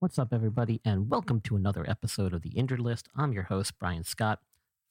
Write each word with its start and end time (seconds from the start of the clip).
What's 0.00 0.18
up, 0.18 0.32
everybody, 0.32 0.80
and 0.82 1.10
welcome 1.10 1.42
to 1.42 1.56
another 1.56 1.84
episode 1.86 2.32
of 2.32 2.40
the 2.40 2.56
Injured 2.56 2.80
List. 2.80 3.06
I'm 3.14 3.34
your 3.34 3.42
host, 3.42 3.78
Brian 3.78 4.02
Scott. 4.02 4.38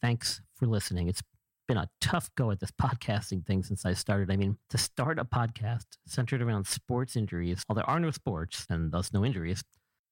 Thanks 0.03 0.39
for 0.53 0.67
listening. 0.67 1.07
It's 1.07 1.23
been 1.67 1.77
a 1.77 1.89
tough 1.99 2.29
go 2.35 2.51
at 2.51 2.59
this 2.59 2.69
podcasting 2.79 3.43
thing 3.43 3.63
since 3.63 3.87
I 3.87 3.93
started. 3.93 4.29
I 4.29 4.35
mean, 4.35 4.59
to 4.69 4.77
start 4.77 5.17
a 5.17 5.25
podcast 5.25 5.87
centered 6.05 6.43
around 6.43 6.67
sports 6.67 7.15
injuries, 7.15 7.63
while 7.65 7.73
there 7.75 7.89
are 7.89 7.99
no 7.99 8.11
sports 8.11 8.67
and 8.69 8.91
thus 8.91 9.11
no 9.11 9.25
injuries, 9.25 9.63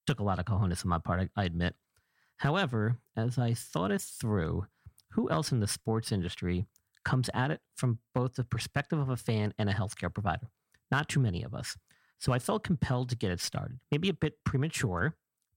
took 0.07 0.19
a 0.19 0.23
lot 0.23 0.39
of 0.39 0.45
cojones 0.45 0.83
on 0.83 0.89
my 0.89 0.97
part, 0.97 1.29
I, 1.35 1.43
admit. 1.43 1.75
However, 2.37 2.97
as 3.15 3.37
I 3.37 3.53
thought 3.53 3.91
it 3.91 4.01
through, 4.01 4.65
who 5.11 5.29
else 5.29 5.51
in 5.51 5.59
the 5.59 5.67
sports 5.67 6.11
industry 6.11 6.65
comes 7.05 7.29
at 7.35 7.51
it 7.51 7.61
from 7.75 7.99
both 8.15 8.33
the 8.33 8.43
perspective 8.43 8.97
of 8.97 9.09
a 9.09 9.15
fan 9.15 9.53
and 9.59 9.69
a 9.69 9.73
healthcare 9.73 10.11
provider? 10.11 10.47
Not 10.89 11.07
too 11.07 11.19
many 11.19 11.43
of 11.43 11.53
us. 11.53 11.77
So 12.19 12.33
I 12.33 12.39
felt 12.39 12.63
compelled 12.63 13.09
to 13.09 13.15
get 13.15 13.31
it 13.31 13.39
started. 13.39 13.79
Maybe 13.91 14.09
a 14.09 14.13
bit 14.13 14.43
premature, 14.43 15.15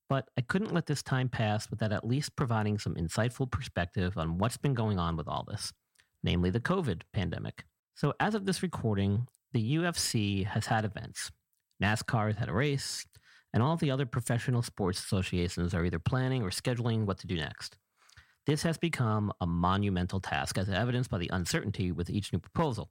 but 0.09 0.29
I 0.37 0.43
couldn't 0.43 0.75
let 0.75 0.87
this 0.87 1.03
time 1.03 1.29
pass 1.29 1.71
without 1.71 1.93
at 1.93 2.07
least 2.07 2.37
providing 2.37 2.79
some 2.79 2.95
insightful 2.95 3.51
perspective 3.51 4.19
on 4.19 4.39
what's 4.39 4.57
been 4.57 4.75
going 4.75 4.99
on 4.99 5.17
with 5.17 5.29
all 5.29 5.45
this, 5.49 5.73
namely 6.23 6.51
the 6.51 6.61
COVID 6.61 7.03
pandemic. 7.13 7.65
So 7.95 8.15
as 8.21 8.35
of 8.35 8.45
this 8.45 8.63
recording, 8.63 9.27
the 9.53 9.77
UFC 9.77 10.47
has 10.47 10.67
had 10.67 10.85
events. 10.85 11.31
NASCAR 11.83 12.29
has 12.29 12.37
had 12.37 12.49
a 12.49 12.53
race, 12.53 13.07
and 13.53 13.63
all 13.63 13.77
the 13.77 13.91
other 13.91 14.07
professional 14.07 14.63
sports 14.63 14.99
associations 14.99 15.75
are 15.75 15.85
either 15.85 15.99
planning 15.99 16.43
or 16.43 16.51
scheduling 16.51 17.07
what 17.07 17.19
to 17.19 17.27
do 17.27 17.37
next. 17.37 17.77
This 18.47 18.63
has 18.63 18.79
become 18.79 19.33
a 19.41 19.47
monumental 19.47 20.21
task, 20.21 20.59
as 20.59 20.69
evidenced 20.69 21.11
by 21.11 21.19
the 21.19 21.31
uncertainty 21.33 21.93
with 21.93 22.11
each 22.11 22.33
new 22.33 22.39
proposal. 22.39 22.91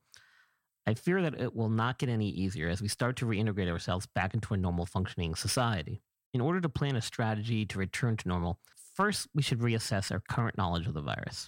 I 0.89 0.95
fear 0.95 1.21
that 1.21 1.39
it 1.39 1.55
will 1.55 1.69
not 1.69 1.99
get 1.99 2.09
any 2.09 2.29
easier 2.29 2.67
as 2.67 2.81
we 2.81 2.87
start 2.87 3.15
to 3.17 3.27
reintegrate 3.27 3.69
ourselves 3.69 4.07
back 4.07 4.33
into 4.33 4.55
a 4.55 4.57
normal 4.57 4.87
functioning 4.87 5.35
society. 5.35 6.01
In 6.33 6.41
order 6.41 6.59
to 6.61 6.67
plan 6.67 6.95
a 6.95 7.01
strategy 7.01 7.63
to 7.67 7.77
return 7.77 8.17
to 8.17 8.27
normal, 8.27 8.57
first 8.95 9.27
we 9.35 9.43
should 9.43 9.59
reassess 9.59 10.11
our 10.11 10.19
current 10.19 10.57
knowledge 10.57 10.87
of 10.87 10.95
the 10.95 11.01
virus. 11.03 11.47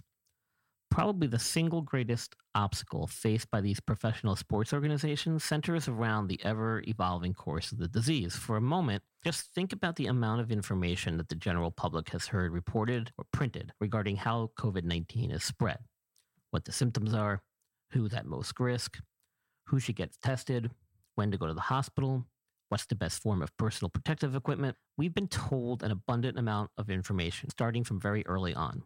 Probably 0.92 1.28
the 1.28 1.40
single 1.40 1.82
greatest 1.82 2.36
obstacle 2.54 3.08
faced 3.08 3.50
by 3.50 3.62
these 3.62 3.80
professional 3.80 4.36
sports 4.36 4.74
organizations 4.74 5.44
centers 5.44 5.88
around 5.88 6.28
the 6.28 6.40
ever 6.44 6.84
evolving 6.88 7.34
course 7.34 7.72
of 7.72 7.80
the 7.80 7.88
disease. 7.88 8.36
For 8.36 8.58
a 8.58 8.62
moment, 8.62 9.02
just 9.24 9.56
think 9.56 9.74
about 9.74 9.96
the 9.96 10.06
amount 10.06 10.42
of 10.42 10.52
information 10.52 11.18
that 11.18 11.30
the 11.30 11.36
general 11.36 11.72
public 11.72 12.10
has 12.10 12.28
heard 12.28 12.52
reported 12.52 13.12
or 13.18 13.26
printed 13.34 13.74
regarding 13.82 14.18
how 14.18 14.52
COVID 14.60 14.84
19 14.84 15.32
is 15.32 15.44
spread, 15.44 15.80
what 16.52 16.66
the 16.66 16.72
symptoms 16.72 17.16
are, 17.16 17.42
who's 17.90 18.14
at 18.14 18.28
most 18.28 18.60
risk, 18.60 19.00
who 19.72 19.80
should 19.80 19.96
get 19.96 20.12
tested, 20.22 20.70
when 21.16 21.32
to 21.32 21.38
go 21.38 21.48
to 21.48 21.54
the 21.54 21.62
hospital, 21.62 22.26
what's 22.68 22.86
the 22.86 22.96
best 22.96 23.22
form 23.22 23.42
of 23.42 23.56
personal 23.56 23.90
protective 23.90 24.36
equipment. 24.36 24.76
We've 24.98 25.14
been 25.14 25.30
told 25.30 25.82
an 25.82 25.92
abundant 25.92 26.38
amount 26.38 26.72
of 26.78 26.90
information 26.90 27.50
starting 27.50 27.86
from 27.86 28.00
very 28.00 28.26
early 28.28 28.54
on. 28.54 28.84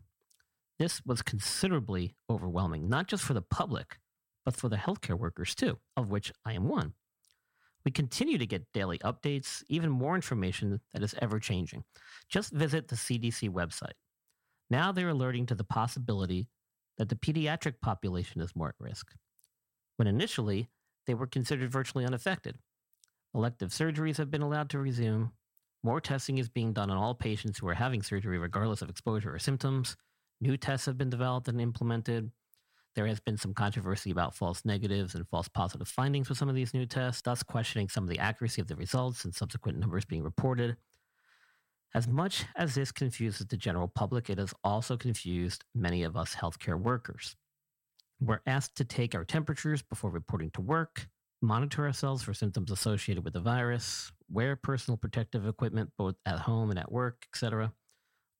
This 0.77 1.01
was 1.03 1.23
considerably 1.23 2.15
overwhelming, 2.29 2.87
not 2.87 3.07
just 3.07 3.23
for 3.23 3.33
the 3.33 3.41
public, 3.41 3.97
but 4.45 4.55
for 4.55 4.69
the 4.69 4.75
healthcare 4.75 5.17
workers 5.17 5.55
too, 5.55 5.79
of 5.97 6.11
which 6.11 6.31
I 6.45 6.53
am 6.53 6.67
one. 6.67 6.93
We 7.83 7.91
continue 7.91 8.37
to 8.37 8.45
get 8.45 8.71
daily 8.73 8.99
updates, 8.99 9.63
even 9.69 9.89
more 9.89 10.15
information 10.15 10.81
that 10.93 11.01
is 11.01 11.15
ever 11.19 11.39
changing. 11.39 11.83
Just 12.29 12.53
visit 12.53 12.87
the 12.87 12.95
CDC 12.95 13.49
website. 13.49 13.97
Now 14.69 14.91
they're 14.91 15.09
alerting 15.09 15.47
to 15.47 15.55
the 15.55 15.63
possibility 15.63 16.47
that 16.99 17.09
the 17.09 17.15
pediatric 17.15 17.81
population 17.81 18.41
is 18.41 18.55
more 18.55 18.69
at 18.69 18.75
risk 18.79 19.13
when 19.97 20.07
initially 20.07 20.69
they 21.05 21.13
were 21.13 21.27
considered 21.27 21.71
virtually 21.71 22.05
unaffected. 22.05 22.57
Elective 23.33 23.71
surgeries 23.71 24.17
have 24.17 24.31
been 24.31 24.41
allowed 24.41 24.69
to 24.69 24.79
resume. 24.79 25.31
More 25.83 26.01
testing 26.01 26.37
is 26.37 26.49
being 26.49 26.73
done 26.73 26.89
on 26.89 26.97
all 26.97 27.13
patients 27.13 27.59
who 27.59 27.67
are 27.67 27.73
having 27.73 28.01
surgery, 28.01 28.37
regardless 28.37 28.81
of 28.81 28.89
exposure 28.89 29.33
or 29.33 29.39
symptoms. 29.39 29.95
New 30.41 30.57
tests 30.57 30.85
have 30.85 30.97
been 30.97 31.09
developed 31.09 31.47
and 31.47 31.61
implemented. 31.61 32.31
There 32.95 33.07
has 33.07 33.19
been 33.19 33.37
some 33.37 33.53
controversy 33.53 34.09
about 34.09 34.35
false 34.35 34.63
negatives 34.63 35.15
and 35.15 35.27
false 35.27 35.49
positive 35.49 35.87
findings 35.87 36.29
with 36.29 36.37
some 36.37 36.47
of 36.47 36.55
these 36.55 36.73
new 36.73 36.85
tests, 36.85 37.21
thus 37.21 37.43
questioning 37.43 37.89
some 37.89 38.05
of 38.05 38.09
the 38.09 38.19
accuracy 38.19 38.61
of 38.61 38.67
the 38.67 38.75
results 38.75 39.25
and 39.25 39.35
subsequent 39.35 39.77
numbers 39.77 40.05
being 40.05 40.23
reported. 40.23 40.77
As 41.93 42.07
much 42.07 42.45
as 42.55 42.75
this 42.75 42.91
confuses 42.91 43.45
the 43.47 43.57
general 43.57 43.87
public, 43.87 44.29
it 44.29 44.37
has 44.37 44.53
also 44.63 44.97
confused 44.97 45.65
many 45.73 46.03
of 46.03 46.15
us 46.15 46.35
healthcare 46.35 46.79
workers. 46.79 47.35
We're 48.21 48.41
asked 48.45 48.75
to 48.77 48.85
take 48.85 49.13
our 49.13 49.25
temperatures 49.25 49.81
before 49.81 50.09
reporting 50.09 50.51
to 50.51 50.61
work, 50.61 51.07
monitor 51.41 51.85
ourselves 51.85 52.23
for 52.23 52.33
symptoms 52.33 52.71
associated 52.71 53.23
with 53.23 53.33
the 53.33 53.41
virus, 53.41 54.11
wear 54.29 54.55
personal 54.55 54.97
protective 54.97 55.45
equipment 55.45 55.91
both 55.97 56.15
at 56.25 56.39
home 56.39 56.69
and 56.69 56.79
at 56.79 56.91
work, 56.91 57.25
etc. 57.33 57.73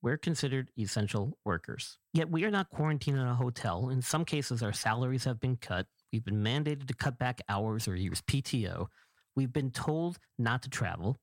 We're 0.01 0.17
considered 0.17 0.71
essential 0.77 1.37
workers. 1.45 1.97
Yet 2.13 2.29
we 2.29 2.45
are 2.45 2.51
not 2.51 2.69
quarantined 2.69 3.17
in 3.17 3.27
a 3.27 3.35
hotel. 3.35 3.89
In 3.89 4.01
some 4.01 4.23
cases, 4.23 4.63
our 4.63 4.73
salaries 4.73 5.23
have 5.25 5.39
been 5.39 5.57
cut. 5.57 5.87
We've 6.13 6.23
been 6.23 6.43
mandated 6.43 6.87
to 6.87 6.93
cut 6.93 7.17
back 7.17 7.41
hours 7.49 7.87
or 7.87 7.95
use 7.95 8.21
PTO. 8.21 8.87
We've 9.35 9.51
been 9.51 9.71
told 9.71 10.19
not 10.37 10.63
to 10.63 10.69
travel. 10.69 11.17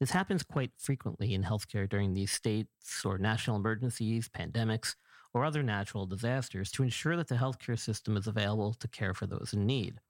This 0.00 0.10
happens 0.10 0.42
quite 0.42 0.72
frequently 0.78 1.34
in 1.34 1.44
healthcare 1.44 1.88
during 1.88 2.14
these 2.14 2.32
states 2.32 3.04
or 3.04 3.18
national 3.18 3.56
emergencies, 3.56 4.28
pandemics, 4.28 4.96
or 5.34 5.44
other 5.44 5.62
natural 5.62 6.06
disasters 6.06 6.70
to 6.72 6.82
ensure 6.82 7.16
that 7.16 7.28
the 7.28 7.36
healthcare 7.36 7.78
system 7.78 8.16
is 8.16 8.26
available 8.26 8.74
to 8.74 8.88
care 8.88 9.14
for 9.14 9.26
those 9.26 9.52
in 9.52 9.66
need. 9.66 10.00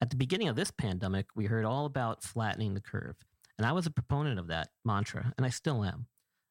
At 0.00 0.10
the 0.10 0.16
beginning 0.16 0.48
of 0.48 0.56
this 0.56 0.70
pandemic, 0.70 1.26
we 1.34 1.46
heard 1.46 1.64
all 1.64 1.86
about 1.86 2.22
flattening 2.22 2.74
the 2.74 2.80
curve, 2.80 3.16
and 3.56 3.66
I 3.66 3.72
was 3.72 3.86
a 3.86 3.90
proponent 3.90 4.38
of 4.38 4.48
that 4.48 4.70
mantra, 4.84 5.32
and 5.36 5.46
I 5.46 5.50
still 5.50 5.84
am. 5.84 6.06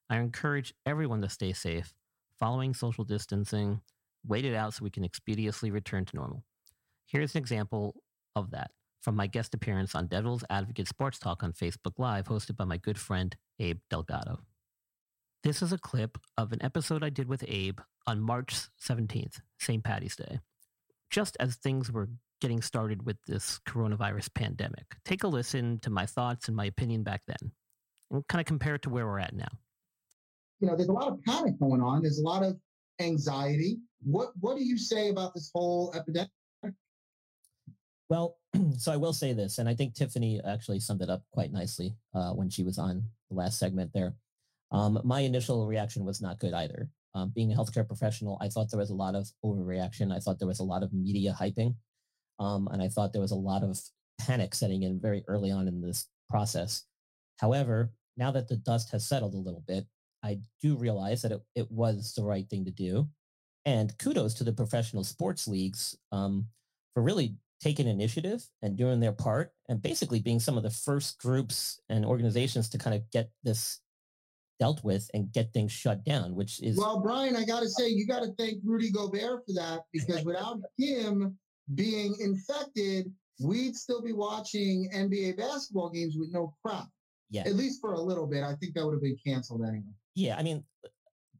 I 0.09 0.17
encourage 0.17 0.73
everyone 0.85 1.21
to 1.21 1.29
stay 1.29 1.53
safe, 1.53 1.93
following 2.39 2.73
social 2.73 3.03
distancing, 3.03 3.81
wait 4.25 4.45
it 4.45 4.55
out 4.55 4.73
so 4.73 4.83
we 4.83 4.89
can 4.89 5.03
expeditiously 5.03 5.71
return 5.71 6.05
to 6.05 6.15
normal. 6.15 6.43
Here's 7.05 7.35
an 7.35 7.39
example 7.39 7.95
of 8.35 8.51
that 8.51 8.71
from 9.01 9.15
my 9.15 9.27
guest 9.27 9.53
appearance 9.53 9.95
on 9.95 10.07
Devil's 10.07 10.45
Advocate 10.49 10.87
Sports 10.87 11.19
Talk 11.19 11.43
on 11.43 11.51
Facebook 11.51 11.93
Live, 11.97 12.25
hosted 12.25 12.55
by 12.55 12.63
my 12.63 12.77
good 12.77 12.97
friend 12.97 13.35
Abe 13.59 13.79
Delgado. 13.89 14.39
This 15.43 15.61
is 15.61 15.73
a 15.73 15.77
clip 15.77 16.17
of 16.37 16.53
an 16.53 16.63
episode 16.63 17.03
I 17.03 17.09
did 17.09 17.27
with 17.27 17.43
Abe 17.45 17.81
on 18.07 18.21
March 18.21 18.55
17th, 18.81 19.41
St. 19.59 19.83
Patty's 19.83 20.15
Day, 20.15 20.39
just 21.09 21.35
as 21.41 21.55
things 21.55 21.91
were 21.91 22.07
getting 22.39 22.61
started 22.61 23.05
with 23.05 23.17
this 23.27 23.59
coronavirus 23.67 24.33
pandemic. 24.33 24.85
Take 25.03 25.25
a 25.25 25.27
listen 25.27 25.79
to 25.79 25.89
my 25.89 26.05
thoughts 26.05 26.47
and 26.47 26.55
my 26.55 26.63
opinion 26.63 27.03
back 27.03 27.23
then 27.27 27.51
and 28.09 28.25
kind 28.29 28.39
of 28.39 28.45
compare 28.45 28.75
it 28.75 28.83
to 28.83 28.89
where 28.89 29.05
we're 29.05 29.19
at 29.19 29.35
now. 29.35 29.49
You 30.61 30.69
know, 30.69 30.77
there's 30.77 30.87
a 30.87 30.93
lot 30.93 31.09
of 31.09 31.21
panic 31.25 31.59
going 31.59 31.81
on, 31.81 32.03
there's 32.03 32.19
a 32.19 32.23
lot 32.23 32.43
of 32.43 32.57
anxiety. 33.01 33.79
What 34.01 34.31
what 34.39 34.57
do 34.57 34.63
you 34.63 34.77
say 34.77 35.09
about 35.09 35.33
this 35.33 35.51
whole 35.53 35.93
epidemic? 35.93 36.31
Well, 38.07 38.37
so 38.77 38.93
I 38.93 38.97
will 38.97 39.13
say 39.13 39.33
this, 39.33 39.57
and 39.57 39.67
I 39.67 39.75
think 39.75 39.93
Tiffany 39.93 40.39
actually 40.45 40.79
summed 40.79 41.01
it 41.01 41.09
up 41.09 41.23
quite 41.31 41.51
nicely 41.51 41.95
uh, 42.13 42.31
when 42.31 42.49
she 42.49 42.63
was 42.63 42.77
on 42.77 43.03
the 43.29 43.35
last 43.35 43.59
segment 43.59 43.91
there. 43.93 44.13
Um, 44.73 44.99
my 45.03 45.21
initial 45.21 45.67
reaction 45.67 46.03
was 46.03 46.21
not 46.21 46.39
good 46.39 46.53
either. 46.53 46.89
Um, 47.15 47.31
being 47.35 47.53
a 47.53 47.55
healthcare 47.55 47.87
professional, 47.87 48.37
I 48.41 48.49
thought 48.49 48.71
there 48.71 48.79
was 48.79 48.89
a 48.89 48.95
lot 48.95 49.13
of 49.13 49.29
overreaction. 49.45 50.11
I 50.11 50.19
thought 50.19 50.39
there 50.39 50.47
was 50.47 50.59
a 50.59 50.63
lot 50.63 50.81
of 50.81 50.91
media 50.91 51.35
hyping. 51.39 51.75
Um, 52.39 52.67
and 52.71 52.81
I 52.81 52.87
thought 52.87 53.13
there 53.13 53.21
was 53.21 53.31
a 53.31 53.35
lot 53.35 53.63
of 53.63 53.79
panic 54.19 54.55
setting 54.55 54.83
in 54.83 54.99
very 54.99 55.23
early 55.27 55.51
on 55.51 55.67
in 55.67 55.79
this 55.79 56.07
process. 56.29 56.85
However, 57.39 57.93
now 58.17 58.31
that 58.31 58.47
the 58.47 58.57
dust 58.57 58.91
has 58.91 59.07
settled 59.07 59.35
a 59.35 59.37
little 59.37 59.63
bit, 59.67 59.85
I 60.23 60.39
do 60.61 60.75
realize 60.75 61.21
that 61.21 61.31
it, 61.31 61.41
it 61.55 61.71
was 61.71 62.13
the 62.15 62.23
right 62.23 62.49
thing 62.49 62.65
to 62.65 62.71
do. 62.71 63.07
And 63.65 63.95
kudos 63.99 64.33
to 64.35 64.43
the 64.43 64.53
professional 64.53 65.03
sports 65.03 65.47
leagues 65.47 65.95
um, 66.11 66.47
for 66.93 67.03
really 67.03 67.35
taking 67.61 67.87
initiative 67.87 68.43
and 68.61 68.75
doing 68.75 68.99
their 68.99 69.11
part 69.11 69.51
and 69.69 69.81
basically 69.81 70.19
being 70.19 70.39
some 70.39 70.57
of 70.57 70.63
the 70.63 70.69
first 70.69 71.17
groups 71.19 71.79
and 71.89 72.05
organizations 72.05 72.69
to 72.69 72.77
kind 72.77 72.95
of 72.95 73.09
get 73.11 73.29
this 73.43 73.79
dealt 74.63 74.81
with 74.81 75.09
and 75.13 75.29
get 75.33 75.51
things 75.51 75.73
shut 75.73 76.05
down, 76.05 76.33
which 76.35 76.63
is 76.63 76.77
well, 76.77 77.01
Brian. 77.01 77.35
I 77.35 77.43
got 77.43 77.59
to 77.59 77.69
say, 77.69 77.89
you 77.89 78.07
got 78.07 78.21
to 78.21 78.31
thank 78.37 78.59
Rudy 78.63 78.91
Gobert 78.91 79.43
for 79.45 79.53
that 79.55 79.81
because 79.91 80.23
without 80.23 80.61
him 80.77 81.37
being 81.75 82.15
infected, 82.21 83.11
we'd 83.41 83.75
still 83.75 84.01
be 84.01 84.13
watching 84.13 84.89
NBA 84.95 85.35
basketball 85.35 85.89
games 85.89 86.15
with 86.17 86.29
no 86.31 86.53
crowd. 86.65 86.87
Yeah, 87.29 87.41
at 87.41 87.55
least 87.55 87.81
for 87.81 87.93
a 87.93 87.99
little 87.99 88.25
bit. 88.25 88.41
I 88.41 88.55
think 88.55 88.73
that 88.75 88.85
would 88.85 88.93
have 88.93 89.01
been 89.01 89.17
canceled 89.25 89.63
anyway. 89.67 89.83
Yeah, 90.15 90.37
I 90.37 90.43
mean, 90.43 90.63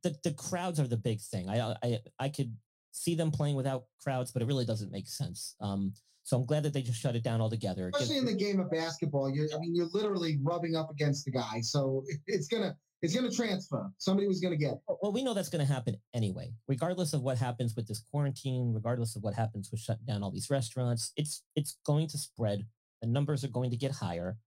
the 0.02 0.14
the 0.26 0.34
crowds 0.34 0.82
are 0.82 0.88
the 0.88 0.98
big 0.98 1.22
thing. 1.22 1.48
I 1.48 1.76
I 1.82 2.00
I 2.20 2.28
could 2.28 2.54
see 2.92 3.16
them 3.16 3.32
playing 3.32 3.56
without 3.56 3.86
crowds, 4.04 4.34
but 4.34 4.42
it 4.42 4.48
really 4.50 4.66
doesn't 4.66 4.92
make 4.92 5.08
sense. 5.08 5.56
Um, 5.62 5.94
so 6.24 6.36
I'm 6.36 6.46
glad 6.46 6.64
that 6.64 6.74
they 6.74 6.82
just 6.82 7.00
shut 7.00 7.16
it 7.16 7.24
down 7.24 7.40
altogether. 7.40 7.90
Especially 7.94 8.18
in 8.18 8.26
the 8.26 8.36
game 8.36 8.60
of 8.60 8.70
basketball, 8.70 9.34
you're 9.34 9.48
I 9.56 9.60
mean, 9.60 9.74
you're 9.74 9.92
literally 9.94 10.40
rubbing 10.42 10.76
up 10.76 10.92
against 10.92 11.24
the 11.24 11.32
guy, 11.32 11.62
so 11.62 12.04
it's 12.28 12.48
gonna 12.48 12.76
it's 13.04 13.14
gonna 13.14 13.30
transfer. 13.30 13.92
Somebody 13.98 14.28
was 14.28 14.40
gonna 14.40 14.56
get. 14.56 14.74
It. 14.74 14.80
Well, 15.02 15.12
we 15.12 15.24
know 15.24 15.34
that's 15.34 15.50
gonna 15.50 15.66
happen 15.66 15.98
anyway, 16.14 16.54
regardless 16.68 17.14
of 17.14 17.22
what 17.22 17.38
happens 17.38 17.76
with 17.76 17.88
this 17.88 18.02
quarantine, 18.10 18.74
regardless 18.74 19.16
of 19.16 19.24
what 19.24 19.34
happens 19.34 19.70
with 19.70 19.82
shutting 19.82 20.06
down 20.06 20.24
all 20.24 20.32
these 20.32 20.50
restaurants. 20.50 21.12
It's 21.18 21.44
it's 21.56 21.78
going 21.86 22.08
to 22.08 22.18
spread. 22.18 22.66
The 23.02 23.08
numbers 23.08 23.44
are 23.44 23.50
going 23.50 23.72
to 23.72 23.78
get 23.78 23.92
higher. 23.92 24.38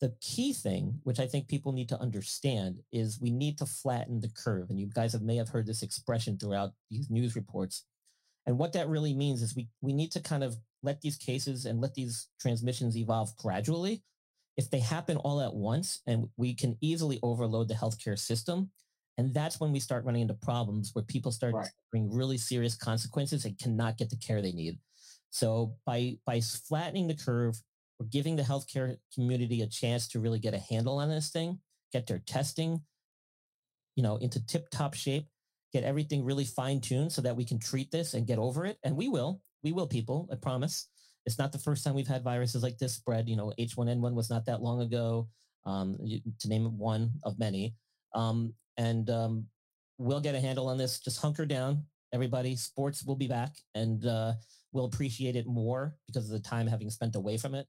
The 0.00 0.14
key 0.20 0.52
thing, 0.52 1.00
which 1.04 1.20
I 1.20 1.26
think 1.26 1.46
people 1.46 1.72
need 1.72 1.88
to 1.90 2.00
understand, 2.00 2.80
is 2.92 3.20
we 3.20 3.30
need 3.30 3.56
to 3.58 3.66
flatten 3.66 4.20
the 4.20 4.28
curve. 4.28 4.68
And 4.68 4.78
you 4.78 4.90
guys 4.92 5.12
have, 5.12 5.22
may 5.22 5.36
have 5.36 5.50
heard 5.50 5.66
this 5.66 5.82
expression 5.82 6.36
throughout 6.36 6.72
these 6.90 7.08
news 7.08 7.36
reports. 7.36 7.84
And 8.44 8.58
what 8.58 8.72
that 8.72 8.88
really 8.88 9.14
means 9.14 9.40
is 9.40 9.54
we, 9.54 9.68
we 9.80 9.92
need 9.92 10.10
to 10.12 10.20
kind 10.20 10.42
of 10.42 10.56
let 10.82 11.00
these 11.00 11.16
cases 11.16 11.64
and 11.64 11.80
let 11.80 11.94
these 11.94 12.28
transmissions 12.40 12.96
evolve 12.96 13.36
gradually. 13.36 14.02
If 14.56 14.70
they 14.70 14.78
happen 14.78 15.16
all 15.18 15.40
at 15.40 15.54
once 15.54 16.00
and 16.06 16.28
we 16.36 16.54
can 16.54 16.76
easily 16.80 17.18
overload 17.22 17.68
the 17.68 17.74
healthcare 17.74 18.18
system, 18.18 18.70
and 19.18 19.32
that's 19.32 19.60
when 19.60 19.72
we 19.72 19.80
start 19.80 20.04
running 20.04 20.22
into 20.22 20.34
problems 20.34 20.90
where 20.92 21.04
people 21.04 21.32
start 21.32 21.54
right. 21.54 21.68
bring 21.90 22.12
really 22.12 22.38
serious 22.38 22.74
consequences 22.74 23.44
and 23.44 23.58
cannot 23.58 23.96
get 23.96 24.10
the 24.10 24.16
care 24.16 24.42
they 24.42 24.52
need. 24.52 24.78
So 25.30 25.76
by 25.86 26.18
by 26.26 26.40
flattening 26.40 27.08
the 27.08 27.14
curve, 27.14 27.60
we're 27.98 28.06
giving 28.06 28.36
the 28.36 28.42
healthcare 28.42 28.96
community 29.14 29.62
a 29.62 29.66
chance 29.66 30.08
to 30.08 30.20
really 30.20 30.38
get 30.38 30.54
a 30.54 30.58
handle 30.58 30.98
on 30.98 31.08
this 31.08 31.30
thing, 31.30 31.60
get 31.92 32.06
their 32.06 32.20
testing, 32.20 32.80
you 33.96 34.02
know, 34.02 34.16
into 34.16 34.44
tip 34.46 34.68
top 34.70 34.94
shape, 34.94 35.26
get 35.72 35.84
everything 35.84 36.24
really 36.24 36.44
fine 36.44 36.80
tuned 36.80 37.12
so 37.12 37.22
that 37.22 37.36
we 37.36 37.44
can 37.44 37.58
treat 37.58 37.90
this 37.90 38.14
and 38.14 38.26
get 38.26 38.38
over 38.38 38.64
it. 38.64 38.78
And 38.84 38.96
we 38.96 39.08
will, 39.08 39.40
we 39.62 39.72
will 39.72 39.86
people, 39.86 40.28
I 40.30 40.36
promise. 40.36 40.88
It's 41.26 41.38
not 41.38 41.52
the 41.52 41.58
first 41.58 41.84
time 41.84 41.94
we've 41.94 42.06
had 42.06 42.22
viruses 42.22 42.62
like 42.62 42.78
this 42.78 42.94
spread. 42.94 43.28
You 43.28 43.36
know, 43.36 43.52
H1N1 43.58 44.12
was 44.14 44.30
not 44.30 44.44
that 44.46 44.62
long 44.62 44.82
ago, 44.82 45.28
um, 45.64 45.96
to 46.40 46.48
name 46.48 46.78
one 46.78 47.10
of 47.22 47.38
many. 47.38 47.74
Um, 48.14 48.52
and 48.76 49.08
um, 49.10 49.46
we'll 49.98 50.20
get 50.20 50.34
a 50.34 50.40
handle 50.40 50.68
on 50.68 50.76
this. 50.76 51.00
Just 51.00 51.20
hunker 51.20 51.46
down, 51.46 51.84
everybody. 52.12 52.56
Sports 52.56 53.04
will 53.04 53.16
be 53.16 53.28
back 53.28 53.56
and 53.74 54.06
uh, 54.06 54.34
we'll 54.72 54.84
appreciate 54.86 55.36
it 55.36 55.46
more 55.46 55.96
because 56.06 56.26
of 56.26 56.32
the 56.32 56.48
time 56.48 56.66
having 56.66 56.90
spent 56.90 57.16
away 57.16 57.36
from 57.36 57.54
it. 57.54 57.66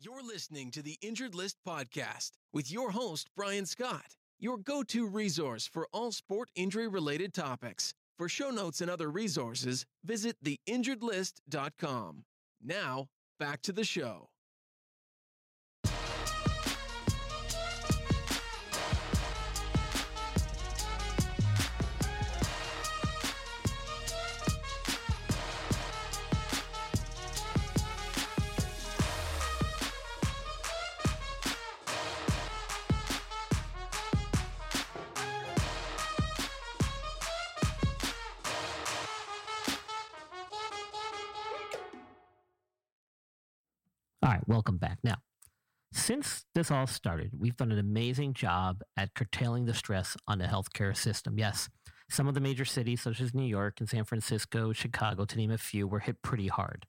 You're 0.00 0.22
listening 0.22 0.70
to 0.72 0.82
the 0.82 0.96
Injured 1.02 1.34
List 1.34 1.56
podcast 1.66 2.30
with 2.52 2.70
your 2.70 2.92
host, 2.92 3.28
Brian 3.36 3.66
Scott, 3.66 4.14
your 4.38 4.58
go 4.58 4.84
to 4.84 5.08
resource 5.08 5.66
for 5.66 5.88
all 5.92 6.12
sport 6.12 6.50
injury 6.54 6.86
related 6.86 7.34
topics. 7.34 7.94
For 8.18 8.28
show 8.28 8.50
notes 8.50 8.80
and 8.80 8.90
other 8.90 9.08
resources, 9.12 9.86
visit 10.04 10.36
theinjuredlist.com. 10.44 12.24
Now, 12.60 13.06
back 13.38 13.62
to 13.62 13.72
the 13.72 13.84
show. 13.84 14.30
All 44.20 44.30
right, 44.30 44.48
welcome 44.48 44.78
back. 44.78 44.98
Now, 45.04 45.16
since 45.92 46.44
this 46.54 46.72
all 46.72 46.88
started, 46.88 47.30
we've 47.38 47.56
done 47.56 47.70
an 47.70 47.78
amazing 47.78 48.34
job 48.34 48.82
at 48.96 49.14
curtailing 49.14 49.64
the 49.64 49.74
stress 49.74 50.16
on 50.26 50.38
the 50.38 50.46
healthcare 50.46 50.96
system. 50.96 51.38
Yes, 51.38 51.68
some 52.10 52.26
of 52.26 52.34
the 52.34 52.40
major 52.40 52.64
cities, 52.64 53.00
such 53.00 53.20
as 53.20 53.32
New 53.32 53.46
York 53.46 53.78
and 53.78 53.88
San 53.88 54.02
Francisco, 54.04 54.72
Chicago, 54.72 55.24
to 55.24 55.36
name 55.36 55.52
a 55.52 55.58
few, 55.58 55.86
were 55.86 56.00
hit 56.00 56.20
pretty 56.22 56.48
hard. 56.48 56.86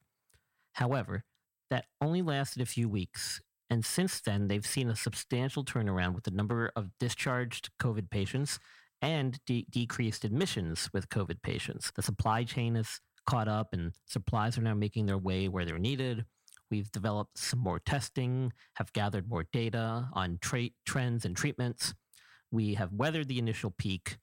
However, 0.73 1.23
that 1.69 1.85
only 2.01 2.23
lasted 2.23 2.63
a 2.63 2.65
few 2.65 2.89
weeks. 2.89 3.41
And 3.69 3.85
since 3.85 4.19
then, 4.21 4.47
they've 4.47 4.65
seen 4.65 4.89
a 4.89 4.95
substantial 4.95 5.63
turnaround 5.63 6.15
with 6.15 6.23
the 6.23 6.31
number 6.31 6.71
of 6.75 6.89
discharged 6.99 7.69
COVID 7.79 8.09
patients 8.09 8.57
and 9.03 9.39
de- 9.45 9.67
decreased 9.69 10.25
admissions 10.25 10.89
with 10.93 11.09
COVID 11.09 11.43
patients. 11.43 11.91
The 11.95 12.01
supply 12.01 12.43
chain 12.43 12.73
has 12.73 12.99
caught 13.27 13.47
up 13.47 13.69
and 13.71 13.91
supplies 14.07 14.57
are 14.57 14.63
now 14.63 14.73
making 14.73 15.05
their 15.05 15.17
way 15.17 15.47
where 15.47 15.63
they're 15.63 15.77
needed. 15.77 16.25
We've 16.71 16.91
developed 16.91 17.37
some 17.37 17.59
more 17.59 17.79
testing, 17.79 18.53
have 18.75 18.93
gathered 18.93 19.27
more 19.27 19.45
data 19.51 20.09
on 20.13 20.39
trends 20.41 21.25
and 21.25 21.35
treatments. 21.35 21.93
We 22.51 22.75
have 22.75 22.93
weathered 22.93 23.27
the 23.27 23.39
initial 23.39 23.71
peak, 23.77 24.17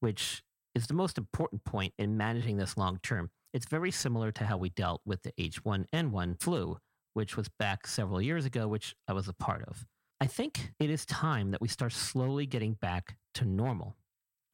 which 0.00 0.42
is 0.74 0.86
the 0.86 0.94
most 0.94 1.18
important 1.18 1.64
point 1.64 1.94
in 1.98 2.16
managing 2.16 2.56
this 2.56 2.76
long 2.76 2.98
term. 3.02 3.30
It's 3.52 3.66
very 3.66 3.90
similar 3.90 4.32
to 4.32 4.44
how 4.44 4.56
we 4.56 4.70
dealt 4.70 5.02
with 5.04 5.22
the 5.22 5.32
H1N1 5.32 6.40
flu, 6.42 6.78
which 7.14 7.36
was 7.36 7.48
back 7.58 7.86
several 7.86 8.22
years 8.22 8.46
ago, 8.46 8.66
which 8.66 8.94
I 9.06 9.12
was 9.12 9.28
a 9.28 9.34
part 9.34 9.62
of. 9.64 9.84
I 10.20 10.26
think 10.26 10.72
it 10.78 10.88
is 10.88 11.04
time 11.04 11.50
that 11.50 11.60
we 11.60 11.68
start 11.68 11.92
slowly 11.92 12.46
getting 12.46 12.74
back 12.74 13.16
to 13.34 13.44
normal. 13.44 13.96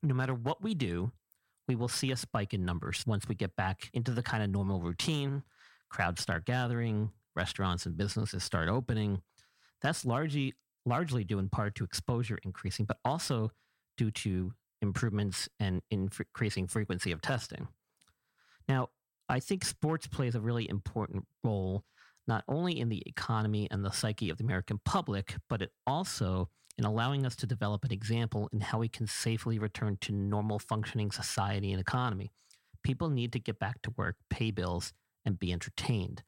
No 0.02 0.14
matter 0.14 0.34
what 0.34 0.62
we 0.62 0.74
do, 0.74 1.12
we 1.68 1.76
will 1.76 1.88
see 1.88 2.10
a 2.10 2.16
spike 2.16 2.54
in 2.54 2.64
numbers 2.64 3.04
once 3.06 3.28
we 3.28 3.34
get 3.34 3.54
back 3.54 3.90
into 3.92 4.10
the 4.10 4.22
kind 4.22 4.42
of 4.42 4.50
normal 4.50 4.80
routine. 4.80 5.42
Crowds 5.90 6.22
start 6.22 6.46
gathering, 6.46 7.10
restaurants 7.38 7.86
and 7.86 7.96
businesses 7.96 8.44
start 8.44 8.68
opening. 8.68 9.22
That's 9.80 10.04
largely 10.04 10.54
largely 10.84 11.24
due 11.24 11.38
in 11.38 11.48
part 11.48 11.74
to 11.76 11.84
exposure 11.84 12.38
increasing, 12.42 12.84
but 12.84 12.98
also 13.04 13.50
due 13.96 14.10
to 14.10 14.52
improvements 14.82 15.48
and 15.60 15.82
increasing 15.90 16.66
frequency 16.66 17.12
of 17.12 17.20
testing. 17.20 17.68
Now, 18.68 18.88
I 19.28 19.40
think 19.40 19.64
sports 19.64 20.06
plays 20.06 20.34
a 20.34 20.40
really 20.40 20.68
important 20.68 21.24
role 21.44 21.84
not 22.26 22.44
only 22.46 22.78
in 22.78 22.90
the 22.90 23.02
economy 23.06 23.66
and 23.70 23.84
the 23.84 23.90
psyche 23.90 24.28
of 24.30 24.36
the 24.36 24.44
American 24.44 24.78
public, 24.84 25.36
but 25.48 25.62
it 25.62 25.70
also 25.86 26.48
in 26.76 26.84
allowing 26.84 27.26
us 27.26 27.34
to 27.36 27.46
develop 27.46 27.84
an 27.84 27.92
example 27.92 28.48
in 28.52 28.60
how 28.60 28.78
we 28.78 28.88
can 28.88 29.06
safely 29.06 29.58
return 29.58 29.96
to 30.00 30.12
normal 30.12 30.58
functioning 30.58 31.10
society 31.10 31.72
and 31.72 31.80
economy. 31.80 32.30
People 32.84 33.08
need 33.08 33.32
to 33.32 33.40
get 33.40 33.58
back 33.58 33.82
to 33.82 33.94
work, 33.96 34.16
pay 34.30 34.50
bills, 34.50 34.92
and 35.24 35.38
be 35.38 35.52
entertained. 35.52 36.22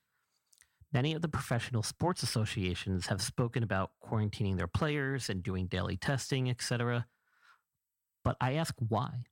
Many 0.92 1.14
of 1.14 1.22
the 1.22 1.28
professional 1.28 1.82
sports 1.84 2.22
associations 2.22 3.06
have 3.06 3.22
spoken 3.22 3.62
about 3.62 3.92
quarantining 4.04 4.56
their 4.56 4.66
players 4.66 5.30
and 5.30 5.42
doing 5.42 5.66
daily 5.66 5.96
testing, 5.96 6.50
etc. 6.50 7.06
But 8.24 8.36
I 8.40 8.54
ask 8.54 8.74
why? 8.88 9.24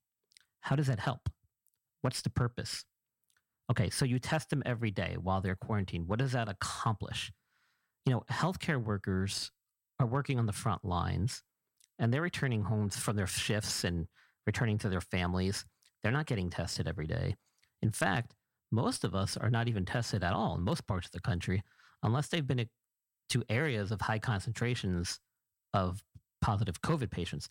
How 0.60 0.76
does 0.76 0.86
that 0.86 1.00
help? 1.00 1.28
What's 2.02 2.22
the 2.22 2.30
purpose? 2.30 2.84
Okay, 3.70 3.90
so 3.90 4.04
you 4.04 4.18
test 4.18 4.50
them 4.50 4.62
every 4.64 4.90
day 4.90 5.16
while 5.20 5.40
they're 5.40 5.56
quarantined. 5.56 6.08
What 6.08 6.20
does 6.20 6.32
that 6.32 6.48
accomplish? 6.48 7.32
You 8.06 8.12
know, 8.12 8.24
healthcare 8.30 8.82
workers 8.82 9.50
are 9.98 10.06
working 10.06 10.38
on 10.38 10.46
the 10.46 10.52
front 10.52 10.84
lines 10.84 11.42
and 11.98 12.14
they're 12.14 12.22
returning 12.22 12.62
homes 12.62 12.96
from 12.96 13.16
their 13.16 13.26
shifts 13.26 13.84
and 13.84 14.06
returning 14.46 14.78
to 14.78 14.88
their 14.88 15.00
families. 15.00 15.64
They're 16.02 16.12
not 16.12 16.26
getting 16.26 16.50
tested 16.50 16.86
every 16.86 17.06
day. 17.06 17.36
In 17.82 17.90
fact, 17.90 18.34
most 18.70 19.04
of 19.04 19.14
us 19.14 19.37
are 19.37 19.50
not 19.50 19.68
even 19.68 19.84
tested 19.84 20.22
at 20.22 20.32
all 20.32 20.54
in 20.54 20.62
most 20.62 20.87
parts 20.87 21.06
of 21.06 21.12
the 21.12 21.20
country 21.20 21.62
unless 22.02 22.28
they've 22.28 22.46
been 22.46 22.68
to 23.30 23.44
areas 23.48 23.90
of 23.90 24.00
high 24.00 24.18
concentrations 24.18 25.20
of 25.75 26.02
positive 26.40 26.80
COVID 26.80 27.10
patients. 27.10 27.48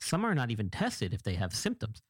Some 0.00 0.24
are 0.24 0.34
not 0.34 0.50
even 0.50 0.70
tested 0.70 1.12
if 1.12 1.22
they 1.22 1.34
have 1.34 1.54
symptoms. 1.54 2.02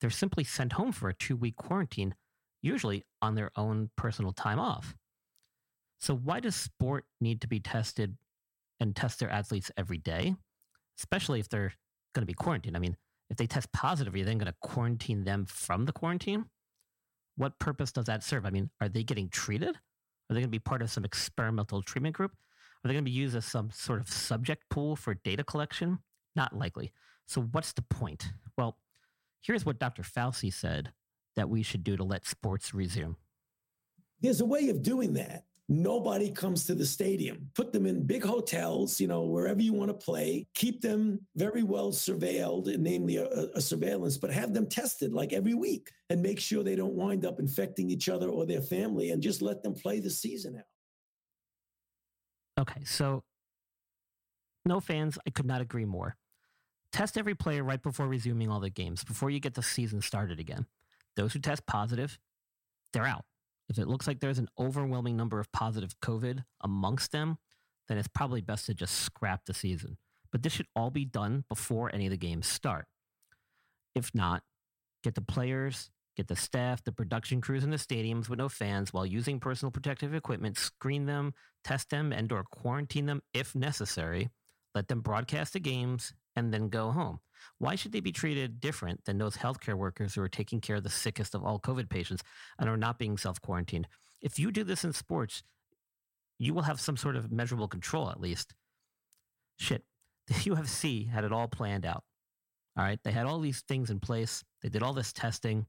They're 0.00 0.10
simply 0.10 0.44
sent 0.44 0.72
home 0.72 0.92
for 0.92 1.08
a 1.08 1.14
two 1.14 1.36
week 1.36 1.56
quarantine, 1.56 2.14
usually 2.62 3.04
on 3.22 3.34
their 3.34 3.50
own 3.56 3.90
personal 3.96 4.32
time 4.32 4.58
off. 4.58 4.94
So, 6.00 6.14
why 6.14 6.40
does 6.40 6.54
sport 6.54 7.04
need 7.20 7.40
to 7.40 7.48
be 7.48 7.60
tested 7.60 8.16
and 8.80 8.94
test 8.94 9.20
their 9.20 9.30
athletes 9.30 9.70
every 9.76 9.98
day, 9.98 10.34
especially 10.98 11.40
if 11.40 11.48
they're 11.48 11.72
going 12.14 12.22
to 12.22 12.26
be 12.26 12.34
quarantined? 12.34 12.76
I 12.76 12.80
mean, 12.80 12.96
if 13.30 13.36
they 13.36 13.46
test 13.46 13.72
positive, 13.72 14.14
are 14.14 14.18
you 14.18 14.24
then 14.24 14.38
going 14.38 14.52
to 14.52 14.58
quarantine 14.60 15.24
them 15.24 15.46
from 15.46 15.86
the 15.86 15.92
quarantine? 15.92 16.46
What 17.36 17.58
purpose 17.58 17.92
does 17.92 18.06
that 18.06 18.24
serve? 18.24 18.46
I 18.46 18.50
mean, 18.50 18.70
are 18.80 18.88
they 18.88 19.02
getting 19.02 19.28
treated? 19.28 19.76
Are 19.76 20.34
they 20.34 20.40
going 20.40 20.44
to 20.44 20.48
be 20.48 20.58
part 20.58 20.82
of 20.82 20.90
some 20.90 21.04
experimental 21.04 21.82
treatment 21.82 22.16
group? 22.16 22.32
Are 22.32 22.88
they 22.88 22.94
going 22.94 23.04
to 23.04 23.10
be 23.10 23.16
used 23.16 23.36
as 23.36 23.44
some 23.44 23.70
sort 23.70 24.00
of 24.00 24.08
subject 24.08 24.64
pool 24.70 24.96
for 24.96 25.14
data 25.14 25.44
collection? 25.44 25.98
Not 26.34 26.56
likely. 26.56 26.92
So, 27.26 27.42
what's 27.52 27.72
the 27.72 27.82
point? 27.82 28.32
Well, 28.56 28.78
here's 29.42 29.64
what 29.64 29.78
Dr. 29.78 30.02
Fauci 30.02 30.52
said 30.52 30.92
that 31.36 31.48
we 31.48 31.62
should 31.62 31.84
do 31.84 31.96
to 31.96 32.04
let 32.04 32.26
sports 32.26 32.74
resume. 32.74 33.16
There's 34.20 34.40
a 34.40 34.46
way 34.46 34.68
of 34.68 34.82
doing 34.82 35.14
that. 35.14 35.44
Nobody 35.68 36.30
comes 36.30 36.64
to 36.66 36.76
the 36.76 36.86
stadium. 36.86 37.50
Put 37.56 37.72
them 37.72 37.86
in 37.86 38.06
big 38.06 38.24
hotels, 38.24 39.00
you 39.00 39.08
know, 39.08 39.22
wherever 39.22 39.60
you 39.60 39.72
want 39.72 39.88
to 39.88 39.94
play. 39.94 40.46
Keep 40.54 40.80
them 40.80 41.26
very 41.34 41.64
well 41.64 41.90
surveilled, 41.90 42.78
namely 42.78 43.16
a, 43.16 43.26
a, 43.54 43.60
surveillance, 43.60 44.16
but 44.16 44.30
have 44.30 44.54
them 44.54 44.68
tested 44.68 45.12
like 45.12 45.32
every 45.32 45.54
week 45.54 45.90
and 46.08 46.22
make 46.22 46.38
sure 46.38 46.62
they 46.62 46.76
don't 46.76 46.94
wind 46.94 47.26
up 47.26 47.40
infecting 47.40 47.90
each 47.90 48.08
other 48.08 48.28
or 48.28 48.46
their 48.46 48.60
family 48.60 49.10
and 49.10 49.20
just 49.20 49.42
let 49.42 49.64
them 49.64 49.74
play 49.74 49.98
the 49.98 50.10
season 50.10 50.56
out. 50.56 50.64
Okay, 52.62 52.84
so 52.84 53.24
no 54.64 54.78
fans, 54.78 55.18
I 55.26 55.30
could 55.30 55.46
not 55.46 55.60
agree 55.60 55.84
more. 55.84 56.16
Test 56.92 57.18
every 57.18 57.34
player 57.34 57.64
right 57.64 57.82
before 57.82 58.06
resuming 58.06 58.48
all 58.50 58.60
the 58.60 58.70
games, 58.70 59.02
before 59.02 59.30
you 59.30 59.40
get 59.40 59.54
the 59.54 59.62
season 59.62 60.00
started 60.00 60.38
again. 60.38 60.64
Those 61.16 61.32
who 61.32 61.40
test 61.40 61.66
positive, 61.66 62.18
they're 62.92 63.04
out. 63.04 63.24
If 63.68 63.78
it 63.78 63.88
looks 63.88 64.06
like 64.06 64.20
there's 64.20 64.38
an 64.38 64.48
overwhelming 64.58 65.16
number 65.16 65.40
of 65.40 65.50
positive 65.52 65.98
COVID 66.00 66.44
amongst 66.62 67.12
them, 67.12 67.38
then 67.88 67.98
it's 67.98 68.08
probably 68.08 68.40
best 68.40 68.66
to 68.66 68.74
just 68.74 69.00
scrap 69.00 69.44
the 69.46 69.54
season. 69.54 69.96
But 70.32 70.42
this 70.42 70.52
should 70.52 70.66
all 70.74 70.90
be 70.90 71.04
done 71.04 71.44
before 71.48 71.92
any 71.94 72.06
of 72.06 72.10
the 72.10 72.16
games 72.16 72.46
start. 72.46 72.86
If 73.94 74.14
not, 74.14 74.42
get 75.02 75.14
the 75.14 75.20
players, 75.20 75.90
get 76.16 76.28
the 76.28 76.36
staff, 76.36 76.84
the 76.84 76.92
production 76.92 77.40
crews 77.40 77.64
in 77.64 77.70
the 77.70 77.76
stadiums 77.76 78.28
with 78.28 78.38
no 78.38 78.48
fans 78.48 78.92
while 78.92 79.06
using 79.06 79.40
personal 79.40 79.70
protective 79.70 80.14
equipment, 80.14 80.58
screen 80.58 81.06
them, 81.06 81.32
test 81.64 81.90
them, 81.90 82.12
and 82.12 82.30
or 82.32 82.44
quarantine 82.44 83.06
them 83.06 83.22
if 83.32 83.54
necessary. 83.54 84.28
Let 84.74 84.88
them 84.88 85.00
broadcast 85.00 85.54
the 85.54 85.60
games 85.60 86.12
and 86.36 86.52
then 86.52 86.68
go 86.68 86.90
home. 86.90 87.20
Why 87.58 87.74
should 87.74 87.92
they 87.92 88.00
be 88.00 88.12
treated 88.12 88.60
different 88.60 89.04
than 89.04 89.18
those 89.18 89.36
healthcare 89.36 89.74
workers 89.74 90.14
who 90.14 90.22
are 90.22 90.28
taking 90.28 90.60
care 90.60 90.76
of 90.76 90.82
the 90.82 90.90
sickest 90.90 91.34
of 91.34 91.42
all 91.42 91.58
COVID 91.58 91.88
patients 91.88 92.22
and 92.58 92.68
are 92.68 92.76
not 92.76 92.98
being 92.98 93.16
self 93.16 93.40
quarantined? 93.40 93.88
If 94.20 94.38
you 94.38 94.52
do 94.52 94.62
this 94.62 94.84
in 94.84 94.92
sports, 94.92 95.42
you 96.38 96.52
will 96.52 96.62
have 96.62 96.80
some 96.80 96.96
sort 96.96 97.16
of 97.16 97.32
measurable 97.32 97.68
control 97.68 98.10
at 98.10 98.20
least. 98.20 98.54
Shit, 99.58 99.84
the 100.26 100.34
UFC 100.50 101.08
had 101.08 101.24
it 101.24 101.32
all 101.32 101.48
planned 101.48 101.86
out. 101.86 102.04
All 102.76 102.84
right, 102.84 102.98
they 103.02 103.12
had 103.12 103.26
all 103.26 103.40
these 103.40 103.62
things 103.62 103.90
in 103.90 104.00
place. 104.00 104.44
They 104.62 104.68
did 104.68 104.82
all 104.82 104.92
this 104.92 105.12
testing. 105.12 105.66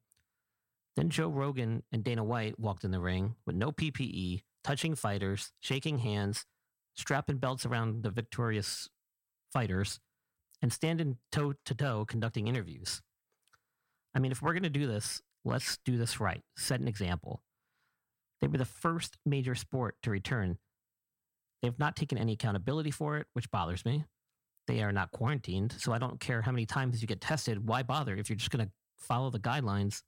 Then 0.97 1.09
Joe 1.09 1.29
Rogan 1.29 1.83
and 1.91 2.03
Dana 2.03 2.23
White 2.23 2.59
walked 2.59 2.83
in 2.83 2.91
the 2.91 2.99
ring 2.99 3.35
with 3.45 3.55
no 3.55 3.71
PPE, 3.71 4.41
touching 4.63 4.95
fighters, 4.95 5.51
shaking 5.61 5.99
hands, 5.99 6.45
strapping 6.95 7.37
belts 7.37 7.65
around 7.65 8.03
the 8.03 8.09
victorious 8.09 8.89
fighters, 9.53 9.99
and 10.61 10.71
stand 10.73 11.01
in 11.01 11.17
toe 11.31 11.53
to 11.65 11.75
toe 11.75 12.05
conducting 12.05 12.47
interviews. 12.47 13.01
I 14.15 14.19
mean, 14.19 14.31
if 14.31 14.41
we're 14.41 14.53
going 14.53 14.63
to 14.63 14.69
do 14.69 14.87
this, 14.87 15.21
let's 15.45 15.77
do 15.85 15.97
this 15.97 16.19
right. 16.19 16.41
Set 16.55 16.79
an 16.79 16.87
example. 16.87 17.41
They 18.41 18.47
were 18.47 18.57
the 18.57 18.65
first 18.65 19.17
major 19.25 19.55
sport 19.55 19.95
to 20.03 20.11
return. 20.11 20.57
They've 21.61 21.77
not 21.79 21.95
taken 21.95 22.17
any 22.17 22.33
accountability 22.33 22.91
for 22.91 23.17
it, 23.17 23.27
which 23.33 23.49
bothers 23.49 23.85
me. 23.85 24.05
They 24.67 24.81
are 24.83 24.91
not 24.91 25.11
quarantined, 25.11 25.75
so 25.77 25.93
I 25.93 25.97
don't 25.97 26.19
care 26.19 26.41
how 26.41 26.51
many 26.51 26.65
times 26.65 27.01
you 27.01 27.07
get 27.07 27.21
tested. 27.21 27.67
Why 27.67 27.83
bother 27.83 28.15
if 28.15 28.29
you're 28.29 28.37
just 28.37 28.51
going 28.51 28.65
to 28.65 28.71
follow 28.97 29.29
the 29.29 29.39
guidelines? 29.39 30.03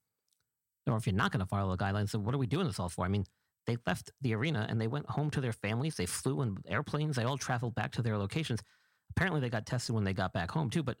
Or 0.86 0.96
if 0.96 1.06
you're 1.06 1.14
not 1.14 1.32
going 1.32 1.40
to 1.40 1.46
follow 1.46 1.74
the 1.74 1.82
guidelines, 1.82 2.12
then 2.12 2.24
what 2.24 2.34
are 2.34 2.38
we 2.38 2.46
doing 2.46 2.66
this 2.66 2.78
all 2.78 2.88
for? 2.88 3.04
I 3.04 3.08
mean, 3.08 3.24
they 3.66 3.76
left 3.86 4.10
the 4.20 4.34
arena 4.34 4.66
and 4.68 4.80
they 4.80 4.86
went 4.86 5.08
home 5.08 5.30
to 5.30 5.40
their 5.40 5.52
families. 5.52 5.94
They 5.94 6.06
flew 6.06 6.42
in 6.42 6.56
airplanes. 6.68 7.16
They 7.16 7.24
all 7.24 7.38
traveled 7.38 7.74
back 7.74 7.92
to 7.92 8.02
their 8.02 8.18
locations. 8.18 8.60
Apparently, 9.10 9.40
they 9.40 9.50
got 9.50 9.66
tested 9.66 9.94
when 9.94 10.04
they 10.04 10.12
got 10.12 10.32
back 10.32 10.50
home 10.50 10.70
too, 10.70 10.82
but 10.82 10.96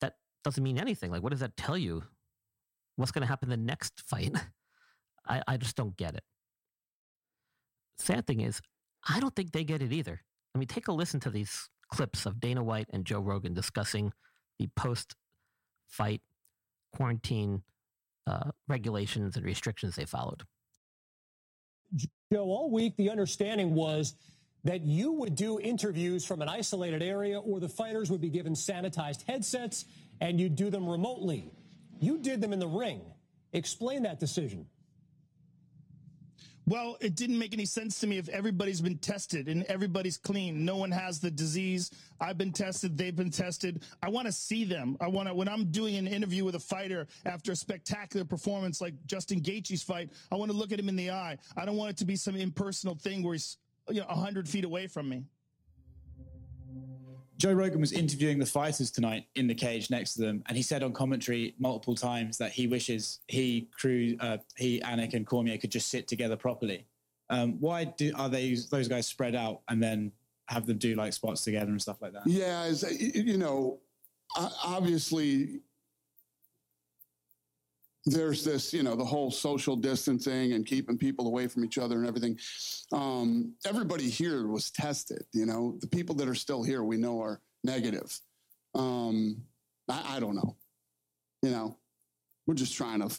that 0.00 0.14
doesn't 0.44 0.62
mean 0.62 0.78
anything. 0.78 1.10
Like, 1.10 1.22
what 1.22 1.30
does 1.30 1.40
that 1.40 1.56
tell 1.56 1.78
you? 1.78 2.02
What's 2.96 3.12
going 3.12 3.22
to 3.22 3.28
happen 3.28 3.48
the 3.48 3.56
next 3.56 4.00
fight? 4.06 4.36
I, 5.26 5.42
I 5.46 5.56
just 5.56 5.76
don't 5.76 5.96
get 5.96 6.14
it. 6.14 6.24
Sad 7.98 8.26
thing 8.26 8.40
is, 8.40 8.60
I 9.08 9.20
don't 9.20 9.34
think 9.34 9.52
they 9.52 9.64
get 9.64 9.82
it 9.82 9.92
either. 9.92 10.20
I 10.54 10.58
mean, 10.58 10.68
take 10.68 10.88
a 10.88 10.92
listen 10.92 11.20
to 11.20 11.30
these 11.30 11.68
clips 11.90 12.26
of 12.26 12.40
Dana 12.40 12.62
White 12.62 12.88
and 12.92 13.04
Joe 13.04 13.20
Rogan 13.20 13.54
discussing 13.54 14.12
the 14.58 14.68
post 14.76 15.14
fight 15.88 16.20
quarantine 16.94 17.62
uh, 18.26 18.50
regulations 18.68 19.36
and 19.36 19.44
restrictions 19.44 19.96
they 19.96 20.04
followed. 20.04 20.42
Joe, 22.32 22.44
all 22.44 22.70
week 22.70 22.96
the 22.96 23.10
understanding 23.10 23.74
was 23.74 24.14
that 24.64 24.82
you 24.82 25.12
would 25.12 25.34
do 25.34 25.60
interviews 25.60 26.24
from 26.24 26.42
an 26.42 26.48
isolated 26.48 27.02
area 27.02 27.38
or 27.38 27.60
the 27.60 27.68
fighters 27.68 28.10
would 28.10 28.20
be 28.20 28.28
given 28.28 28.54
sanitized 28.54 29.24
headsets 29.26 29.84
and 30.20 30.40
you'd 30.40 30.56
do 30.56 30.70
them 30.70 30.88
remotely. 30.88 31.50
You 32.00 32.18
did 32.18 32.40
them 32.40 32.52
in 32.52 32.58
the 32.58 32.68
ring. 32.68 33.00
Explain 33.52 34.02
that 34.02 34.20
decision. 34.20 34.66
Well, 36.68 36.98
it 37.00 37.14
didn't 37.14 37.38
make 37.38 37.54
any 37.54 37.64
sense 37.64 37.98
to 38.00 38.06
me 38.06 38.18
if 38.18 38.28
everybody's 38.28 38.82
been 38.82 38.98
tested 38.98 39.48
and 39.48 39.62
everybody's 39.64 40.18
clean. 40.18 40.66
No 40.66 40.76
one 40.76 40.90
has 40.90 41.18
the 41.18 41.30
disease. 41.30 41.90
I've 42.20 42.36
been 42.36 42.52
tested. 42.52 42.98
They've 42.98 43.16
been 43.16 43.30
tested. 43.30 43.84
I 44.02 44.10
want 44.10 44.26
to 44.26 44.32
see 44.32 44.64
them. 44.64 44.98
I 45.00 45.08
want 45.08 45.28
to, 45.28 45.34
when 45.34 45.48
I'm 45.48 45.70
doing 45.70 45.96
an 45.96 46.06
interview 46.06 46.44
with 46.44 46.56
a 46.56 46.60
fighter 46.60 47.06
after 47.24 47.52
a 47.52 47.56
spectacular 47.56 48.26
performance 48.26 48.82
like 48.82 48.92
Justin 49.06 49.40
Gaethje's 49.40 49.82
fight, 49.82 50.10
I 50.30 50.34
want 50.34 50.50
to 50.50 50.56
look 50.56 50.70
at 50.70 50.78
him 50.78 50.90
in 50.90 50.96
the 50.96 51.10
eye. 51.10 51.38
I 51.56 51.64
don't 51.64 51.76
want 51.76 51.92
it 51.92 51.96
to 51.98 52.04
be 52.04 52.16
some 52.16 52.36
impersonal 52.36 52.96
thing 52.96 53.22
where 53.22 53.32
he's 53.32 53.56
you 53.90 54.00
know, 54.00 54.06
100 54.06 54.48
feet 54.48 54.64
away 54.64 54.86
from 54.86 55.08
me. 55.08 55.24
Joe 57.38 57.52
Rogan 57.52 57.80
was 57.80 57.92
interviewing 57.92 58.40
the 58.40 58.46
fighters 58.46 58.90
tonight 58.90 59.26
in 59.36 59.46
the 59.46 59.54
cage 59.54 59.90
next 59.90 60.14
to 60.14 60.22
them, 60.22 60.42
and 60.46 60.56
he 60.56 60.62
said 60.62 60.82
on 60.82 60.92
commentary 60.92 61.54
multiple 61.60 61.94
times 61.94 62.36
that 62.38 62.50
he 62.50 62.66
wishes 62.66 63.20
he, 63.28 63.68
Crew, 63.78 64.16
uh, 64.18 64.38
he, 64.56 64.80
Anik, 64.80 65.14
and 65.14 65.24
Cormier 65.24 65.56
could 65.56 65.70
just 65.70 65.88
sit 65.88 66.08
together 66.08 66.36
properly. 66.36 66.84
Um, 67.30 67.60
why 67.60 67.84
do, 67.84 68.12
are 68.16 68.28
they 68.28 68.56
those 68.70 68.88
guys 68.88 69.06
spread 69.06 69.36
out 69.36 69.60
and 69.68 69.80
then 69.80 70.10
have 70.46 70.66
them 70.66 70.78
do 70.78 70.94
like 70.94 71.12
spots 71.12 71.44
together 71.44 71.70
and 71.70 71.80
stuff 71.80 72.02
like 72.02 72.12
that? 72.12 72.26
Yeah, 72.26 72.72
you 72.98 73.36
know, 73.38 73.78
obviously 74.64 75.60
there's 78.06 78.44
this, 78.44 78.72
you 78.72 78.82
know, 78.82 78.94
the 78.94 79.04
whole 79.04 79.30
social 79.30 79.76
distancing 79.76 80.52
and 80.52 80.64
keeping 80.64 80.96
people 80.96 81.26
away 81.26 81.46
from 81.46 81.64
each 81.64 81.78
other 81.78 81.98
and 81.98 82.06
everything. 82.06 82.38
Um, 82.92 83.54
everybody 83.66 84.08
here 84.08 84.46
was 84.46 84.70
tested. 84.70 85.24
You 85.32 85.46
know, 85.46 85.76
the 85.80 85.88
people 85.88 86.14
that 86.16 86.28
are 86.28 86.34
still 86.34 86.62
here, 86.62 86.82
we 86.82 86.96
know 86.96 87.20
are 87.20 87.40
negative. 87.64 88.18
Um, 88.74 89.42
I, 89.88 90.16
I 90.16 90.20
don't 90.20 90.36
know. 90.36 90.56
You 91.42 91.50
know, 91.50 91.76
we're 92.46 92.54
just 92.54 92.76
trying 92.76 93.06
to, 93.06 93.14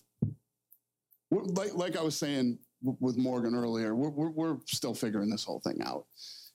like, 1.31 1.75
like 1.75 1.97
I 1.97 2.01
was 2.01 2.17
saying 2.17 2.59
with 2.81 3.17
Morgan 3.17 3.55
earlier, 3.55 3.95
we're, 3.95 4.09
we're, 4.09 4.29
we're 4.29 4.57
still 4.65 4.93
figuring 4.93 5.29
this 5.29 5.43
whole 5.43 5.59
thing 5.59 5.81
out. 5.83 6.05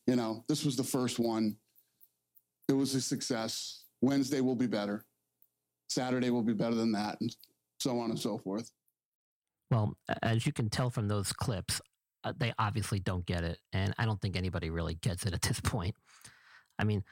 You 0.06 0.16
know, 0.16 0.44
this 0.48 0.64
was 0.64 0.76
the 0.76 0.84
first 0.84 1.18
one. 1.18 1.56
It 2.68 2.72
was 2.72 2.94
a 2.94 3.00
success. 3.00 3.84
Wednesday 4.00 4.40
will 4.40 4.56
be 4.56 4.66
better. 4.66 5.04
Saturday 5.88 6.30
will 6.30 6.42
be 6.42 6.54
better 6.54 6.74
than 6.74 6.92
that. 6.92 7.20
And 7.20 7.34
so 7.84 8.00
on 8.00 8.10
and 8.10 8.18
so 8.18 8.38
forth. 8.38 8.70
Well, 9.70 9.96
as 10.22 10.46
you 10.46 10.52
can 10.52 10.70
tell 10.70 10.90
from 10.90 11.06
those 11.06 11.32
clips, 11.32 11.80
uh, 12.24 12.32
they 12.36 12.52
obviously 12.58 12.98
don't 12.98 13.26
get 13.26 13.44
it. 13.44 13.58
And 13.72 13.94
I 13.98 14.06
don't 14.06 14.20
think 14.20 14.36
anybody 14.36 14.70
really 14.70 14.94
gets 14.94 15.26
it 15.26 15.34
at 15.34 15.42
this 15.42 15.60
point. 15.60 15.94
I 16.78 16.84
mean, 16.84 17.04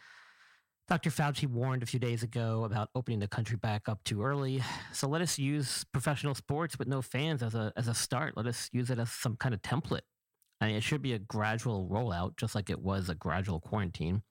Dr. 0.88 1.10
Fauci 1.10 1.46
warned 1.46 1.82
a 1.82 1.86
few 1.86 2.00
days 2.00 2.22
ago 2.22 2.64
about 2.64 2.88
opening 2.94 3.20
the 3.20 3.28
country 3.28 3.56
back 3.56 3.88
up 3.88 4.02
too 4.04 4.22
early. 4.22 4.62
So 4.92 5.08
let 5.08 5.22
us 5.22 5.38
use 5.38 5.84
professional 5.92 6.34
sports 6.34 6.78
with 6.78 6.88
no 6.88 7.02
fans 7.02 7.42
as 7.42 7.54
a, 7.54 7.72
as 7.76 7.88
a 7.88 7.94
start. 7.94 8.36
Let 8.36 8.46
us 8.46 8.68
use 8.72 8.90
it 8.90 8.98
as 8.98 9.10
some 9.12 9.36
kind 9.36 9.54
of 9.54 9.62
template. 9.62 10.02
I 10.60 10.66
mean, 10.66 10.76
it 10.76 10.82
should 10.82 11.02
be 11.02 11.12
a 11.12 11.18
gradual 11.18 11.88
rollout, 11.90 12.36
just 12.36 12.54
like 12.54 12.70
it 12.70 12.80
was 12.80 13.08
a 13.08 13.14
gradual 13.14 13.60
quarantine. 13.60 14.22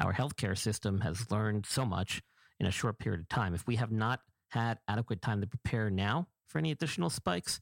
Our 0.00 0.12
healthcare 0.12 0.56
system 0.56 1.00
has 1.00 1.30
learned 1.30 1.66
so 1.66 1.84
much 1.84 2.22
in 2.58 2.66
a 2.66 2.70
short 2.70 2.98
period 2.98 3.20
of 3.20 3.28
time. 3.28 3.54
If 3.54 3.66
we 3.66 3.76
have 3.76 3.90
not 3.90 4.20
had 4.50 4.78
adequate 4.88 5.22
time 5.22 5.40
to 5.40 5.46
prepare 5.46 5.90
now 5.90 6.28
for 6.48 6.58
any 6.58 6.70
additional 6.70 7.10
spikes, 7.10 7.60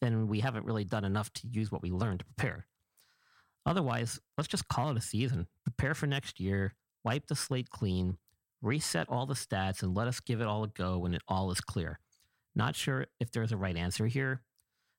then 0.00 0.26
we 0.26 0.40
haven't 0.40 0.64
really 0.64 0.84
done 0.84 1.04
enough 1.04 1.32
to 1.34 1.46
use 1.46 1.70
what 1.70 1.82
we 1.82 1.90
learned 1.90 2.20
to 2.20 2.24
prepare. 2.24 2.66
Otherwise, 3.64 4.20
let's 4.36 4.48
just 4.48 4.68
call 4.68 4.90
it 4.90 4.96
a 4.96 5.00
season. 5.00 5.46
Prepare 5.64 5.94
for 5.94 6.06
next 6.06 6.40
year, 6.40 6.74
wipe 7.04 7.26
the 7.26 7.36
slate 7.36 7.70
clean, 7.70 8.16
reset 8.60 9.08
all 9.08 9.26
the 9.26 9.34
stats, 9.34 9.82
and 9.82 9.94
let 9.94 10.08
us 10.08 10.20
give 10.20 10.40
it 10.40 10.46
all 10.46 10.64
a 10.64 10.68
go 10.68 10.98
when 10.98 11.14
it 11.14 11.22
all 11.28 11.50
is 11.50 11.60
clear. 11.60 11.98
Not 12.54 12.76
sure 12.76 13.06
if 13.20 13.30
there's 13.30 13.52
a 13.52 13.56
right 13.56 13.76
answer 13.76 14.06
here. 14.06 14.42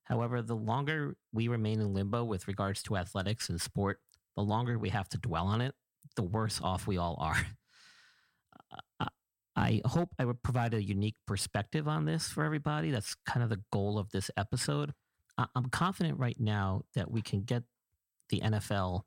However, 0.04 0.42
the 0.42 0.56
longer 0.56 1.16
we 1.32 1.48
remain 1.48 1.80
in 1.80 1.94
limbo 1.94 2.24
with 2.24 2.48
regards 2.48 2.84
to 2.84 2.98
athletics 2.98 3.50
and 3.50 3.60
sport, 3.60 4.00
the 4.36 4.42
longer 4.42 4.78
we 4.78 4.90
have 4.90 5.10
to 5.10 5.18
dwell 5.18 5.48
on 5.48 5.62
it, 5.62 5.76
the 6.16 6.24
worse 6.24 6.60
off 6.62 6.88
we 6.88 6.98
all 6.98 7.18
are. 7.20 7.38
I 9.56 9.82
hope 9.86 10.10
I 10.18 10.26
would 10.26 10.42
provide 10.42 10.74
a 10.74 10.84
unique 10.84 11.16
perspective 11.28 11.88
on 11.88 12.06
this 12.06 12.28
for 12.28 12.44
everybody. 12.44 12.92
That's 12.92 13.16
kind 13.26 13.44
of 13.44 13.50
the 13.50 13.62
goal 13.72 14.00
of 14.00 14.10
this 14.12 14.32
episode. 14.36 14.94
I'm 15.38 15.70
confident 15.70 16.20
right 16.20 16.40
now 16.40 16.84
that 16.96 17.10
we 17.10 17.22
can 17.22 17.42
get 17.42 17.64
the 18.30 18.42
NFL 18.42 19.04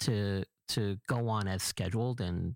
to 0.00 0.44
to 0.68 0.98
go 1.06 1.28
on 1.28 1.48
as 1.48 1.62
scheduled 1.62 2.20
and 2.20 2.54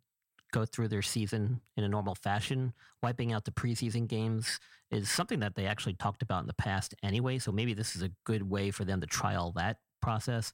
go 0.53 0.65
through 0.65 0.89
their 0.89 1.03
season 1.03 1.61
in 1.77 1.85
a 1.85 1.89
normal 1.89 2.15
fashion. 2.15 2.73
Wiping 3.03 3.33
out 3.33 3.45
the 3.45 3.51
preseason 3.51 4.09
games 4.09 4.59
is 4.91 5.11
something 5.11 5.41
that 5.41 5.55
they 5.55 5.67
actually 5.67 5.95
talked 5.95 6.23
about 6.23 6.41
in 6.43 6.47
the 6.47 6.55
past 6.55 6.95
anyway. 7.03 7.39
So 7.39 7.53
maybe 7.53 7.75
this 7.75 7.95
is 7.95 8.03
a 8.03 8.11
good 8.25 8.49
way 8.49 8.71
for 8.71 8.85
them 8.85 9.01
to 9.01 9.07
try 9.07 9.35
all 9.35 9.53
that 9.53 9.79
process. 10.01 10.53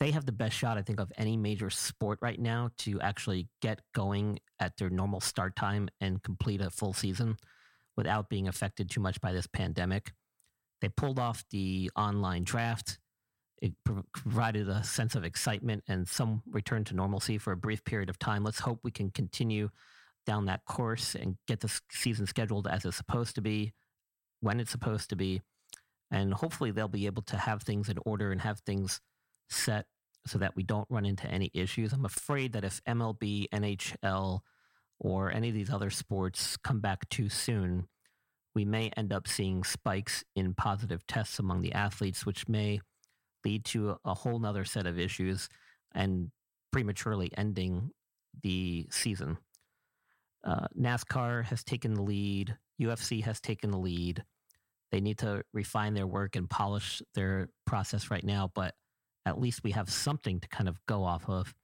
They 0.00 0.10
have 0.12 0.26
the 0.26 0.32
best 0.32 0.56
shot, 0.56 0.78
I 0.78 0.82
think, 0.82 0.98
of 0.98 1.12
any 1.16 1.36
major 1.36 1.70
sport 1.70 2.18
right 2.22 2.40
now 2.40 2.70
to 2.78 3.00
actually 3.00 3.48
get 3.60 3.80
going 3.94 4.40
at 4.58 4.76
their 4.78 4.90
normal 4.90 5.20
start 5.20 5.56
time 5.56 5.88
and 6.00 6.22
complete 6.22 6.62
a 6.62 6.70
full 6.70 6.94
season 6.94 7.36
without 7.96 8.30
being 8.30 8.48
affected 8.48 8.90
too 8.90 9.00
much 9.00 9.20
by 9.20 9.32
this 9.32 9.46
pandemic. 9.46 10.12
They 10.80 10.88
pulled 10.88 11.18
off 11.18 11.44
the 11.50 11.90
online 11.94 12.44
draft 12.44 12.98
it 13.60 13.74
provided 13.84 14.68
a 14.68 14.82
sense 14.82 15.14
of 15.14 15.24
excitement 15.24 15.84
and 15.86 16.08
some 16.08 16.42
return 16.50 16.84
to 16.84 16.94
normalcy 16.94 17.36
for 17.36 17.52
a 17.52 17.56
brief 17.56 17.84
period 17.84 18.08
of 18.08 18.18
time. 18.18 18.42
Let's 18.42 18.60
hope 18.60 18.80
we 18.82 18.90
can 18.90 19.10
continue 19.10 19.70
down 20.26 20.46
that 20.46 20.64
course 20.64 21.14
and 21.14 21.36
get 21.46 21.60
the 21.60 21.80
season 21.90 22.26
scheduled 22.26 22.66
as 22.66 22.84
it's 22.84 22.96
supposed 22.96 23.34
to 23.34 23.42
be, 23.42 23.74
when 24.40 24.60
it's 24.60 24.70
supposed 24.70 25.10
to 25.10 25.16
be. 25.16 25.42
And 26.10 26.32
hopefully 26.32 26.70
they'll 26.70 26.88
be 26.88 27.06
able 27.06 27.22
to 27.22 27.36
have 27.36 27.62
things 27.62 27.88
in 27.88 27.98
order 28.04 28.32
and 28.32 28.40
have 28.40 28.60
things 28.60 29.00
set 29.50 29.86
so 30.26 30.38
that 30.38 30.54
we 30.56 30.62
don't 30.62 30.86
run 30.90 31.06
into 31.06 31.26
any 31.26 31.50
issues. 31.54 31.92
I'm 31.92 32.04
afraid 32.04 32.52
that 32.52 32.64
if 32.64 32.82
MLB, 32.84 33.46
NHL, 33.52 34.40
or 34.98 35.32
any 35.32 35.48
of 35.48 35.54
these 35.54 35.70
other 35.70 35.90
sports 35.90 36.56
come 36.58 36.80
back 36.80 37.08
too 37.08 37.28
soon, 37.28 37.88
we 38.54 38.64
may 38.64 38.90
end 38.96 39.12
up 39.12 39.26
seeing 39.26 39.64
spikes 39.64 40.24
in 40.36 40.54
positive 40.54 41.06
tests 41.06 41.38
among 41.38 41.62
the 41.62 41.72
athletes, 41.72 42.26
which 42.26 42.48
may 42.48 42.80
lead 43.44 43.64
to 43.64 43.96
a 44.04 44.14
whole 44.14 44.38
nother 44.38 44.64
set 44.64 44.86
of 44.86 44.98
issues 44.98 45.48
and 45.94 46.30
prematurely 46.72 47.30
ending 47.36 47.90
the 48.42 48.86
season. 48.90 49.38
Uh, 50.44 50.66
NASCAR 50.78 51.44
has 51.44 51.64
taken 51.64 51.94
the 51.94 52.02
lead. 52.02 52.56
UFC 52.80 53.22
has 53.24 53.40
taken 53.40 53.70
the 53.70 53.78
lead. 53.78 54.22
They 54.90 55.00
need 55.00 55.18
to 55.18 55.42
refine 55.52 55.94
their 55.94 56.06
work 56.06 56.36
and 56.36 56.48
polish 56.50 57.02
their 57.14 57.48
process 57.66 58.10
right 58.10 58.24
now, 58.24 58.50
but 58.54 58.74
at 59.26 59.40
least 59.40 59.62
we 59.62 59.72
have 59.72 59.90
something 59.90 60.40
to 60.40 60.48
kind 60.48 60.68
of 60.68 60.78
go 60.86 61.04
off 61.04 61.28
of. 61.28 61.54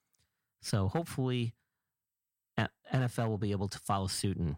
So 0.62 0.88
hopefully, 0.88 1.54
NFL 2.92 3.28
will 3.28 3.38
be 3.38 3.52
able 3.52 3.68
to 3.68 3.78
follow 3.78 4.06
suit 4.06 4.36
and, 4.36 4.56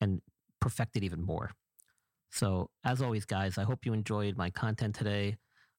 and 0.00 0.20
perfect 0.60 0.96
it 0.96 1.04
even 1.04 1.22
more. 1.22 1.50
So, 2.30 2.70
as 2.84 3.00
always, 3.00 3.24
guys, 3.24 3.58
I 3.58 3.62
hope 3.62 3.86
you 3.86 3.92
enjoyed 3.92 4.36
my 4.36 4.50
content 4.50 4.94
today. 4.94 5.36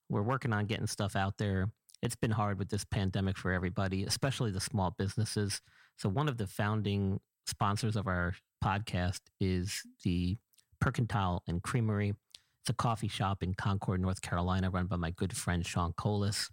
We're 0.10 0.22
working 0.22 0.54
on 0.54 0.66
getting 0.66 0.88
stuff 0.88 1.16
out 1.16 1.38
there. 1.38 1.70
It's 2.02 2.16
been 2.16 2.32
hard 2.32 2.60
with 2.60 2.70
this 2.70 2.86
pandemic 2.86 3.38
for 3.38 3.52
everybody, 3.52 4.04
especially 4.06 4.52
the 4.52 4.60
small 4.60 4.96
businesses. 4.98 5.62
So, 5.98 6.10
one 6.10 6.30
of 6.30 6.38
the 6.38 6.48
founding 6.48 7.20
sponsors 7.46 7.96
of 7.96 8.08
our 8.08 8.36
podcast 8.64 9.20
is 9.40 9.82
the 10.04 10.38
Percantile 10.84 11.40
and 11.48 11.62
Creamery. 11.62 12.14
It's 12.66 12.72
a 12.72 12.74
coffee 12.74 13.08
shop 13.08 13.44
in 13.44 13.54
Concord, 13.54 14.02
North 14.02 14.24
Carolina, 14.24 14.72
run 14.72 14.88
by 14.88 14.96
my 14.96 15.12
good 15.12 15.38
friend 15.38 15.64
Sean 15.64 15.94
Colas. 15.94 16.50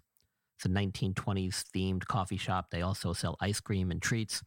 It's 0.55 0.65
a 0.65 0.69
1920s 0.69 1.63
themed 1.75 2.05
coffee 2.05 2.37
shop. 2.37 2.67
They 2.69 2.83
also 2.83 3.13
sell 3.13 3.35
ice 3.39 3.59
cream 3.59 3.89
and 3.89 3.99
treats. 3.99 4.43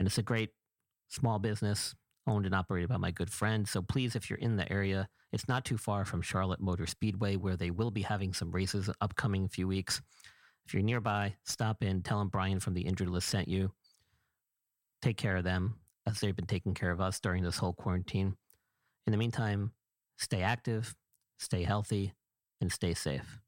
And 0.00 0.08
it's 0.08 0.18
a 0.18 0.22
great 0.24 0.50
small 1.06 1.38
business 1.38 1.94
owned 2.26 2.44
and 2.44 2.56
operated 2.56 2.88
by 2.88 2.96
my 2.96 3.12
good 3.12 3.30
friend. 3.30 3.68
So 3.68 3.82
please, 3.82 4.16
if 4.16 4.28
you're 4.28 4.40
in 4.40 4.56
the 4.56 4.70
area, 4.72 5.08
it's 5.30 5.46
not 5.46 5.64
too 5.64 5.78
far 5.78 6.04
from 6.04 6.22
Charlotte 6.22 6.58
Motor 6.58 6.86
Speedway, 6.86 7.36
where 7.36 7.56
they 7.56 7.70
will 7.70 7.92
be 7.92 8.02
having 8.02 8.32
some 8.32 8.50
races 8.50 8.90
upcoming 9.00 9.46
few 9.46 9.68
weeks. 9.68 10.02
If 10.66 10.74
you're 10.74 10.82
nearby, 10.82 11.36
stop 11.44 11.84
in, 11.84 12.02
tell 12.02 12.18
them 12.18 12.30
Brian 12.30 12.58
from 12.58 12.74
the 12.74 12.82
Injured 12.82 13.10
List 13.10 13.28
sent 13.28 13.46
you. 13.46 13.70
Take 15.02 15.18
care 15.18 15.36
of 15.36 15.44
them 15.44 15.76
as 16.08 16.18
they've 16.18 16.34
been 16.34 16.46
taking 16.46 16.74
care 16.74 16.90
of 16.90 17.00
us 17.00 17.20
during 17.20 17.44
this 17.44 17.58
whole 17.58 17.74
quarantine. 17.74 18.34
In 19.06 19.12
the 19.12 19.16
meantime, 19.16 19.70
stay 20.20 20.42
active, 20.42 20.94
stay 21.38 21.64
healthy, 21.64 22.12
and 22.60 22.70
stay 22.70 22.94
safe. 22.94 23.40